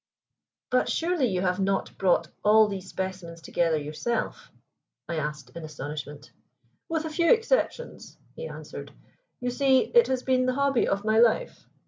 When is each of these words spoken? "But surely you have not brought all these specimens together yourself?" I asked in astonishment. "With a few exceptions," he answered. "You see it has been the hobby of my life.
"But 0.71 0.89
surely 0.89 1.27
you 1.27 1.41
have 1.41 1.59
not 1.59 1.95
brought 1.99 2.27
all 2.43 2.67
these 2.67 2.89
specimens 2.89 3.39
together 3.39 3.77
yourself?" 3.77 4.49
I 5.07 5.17
asked 5.17 5.51
in 5.55 5.63
astonishment. 5.63 6.31
"With 6.89 7.05
a 7.05 7.09
few 7.11 7.31
exceptions," 7.31 8.17
he 8.35 8.47
answered. 8.47 8.91
"You 9.41 9.51
see 9.51 9.81
it 9.81 10.07
has 10.07 10.23
been 10.23 10.47
the 10.47 10.55
hobby 10.55 10.87
of 10.87 11.05
my 11.05 11.19
life. 11.19 11.67